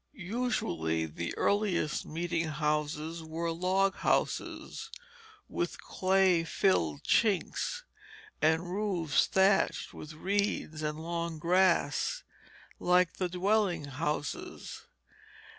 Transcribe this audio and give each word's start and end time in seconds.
Usually 0.15 1.05
the 1.05 1.37
earliest 1.37 2.07
meeting 2.07 2.47
houses 2.47 3.21
were 3.23 3.51
log 3.51 3.93
houses, 3.97 4.89
with 5.47 5.79
clay 5.79 6.43
filled 6.43 7.03
chinks, 7.03 7.83
and 8.41 8.63
roofs 8.73 9.27
thatched 9.27 9.93
with 9.93 10.13
reeds 10.13 10.81
and 10.81 10.99
long 10.99 11.37
grass, 11.37 12.23
like 12.79 13.17
the 13.17 13.29
dwelling 13.29 13.83
houses. 13.85 14.87